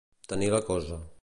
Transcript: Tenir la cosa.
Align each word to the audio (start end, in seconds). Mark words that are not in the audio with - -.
Tenir 0.31 0.47
la 0.55 0.63
cosa. 0.71 1.01